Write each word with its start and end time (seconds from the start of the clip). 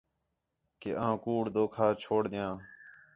کہ 0.79 0.89
آں 1.05 1.15
کُوڑ، 1.23 1.43
دھوکا 1.55 1.87
چھوڑ 2.03 2.21
دیان 2.31 2.53